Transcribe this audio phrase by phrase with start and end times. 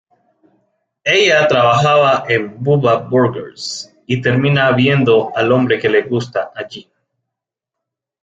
[1.03, 6.91] Ella trabaja en "Bubba Burgers" y termina viendo al hombre que le gusta allí.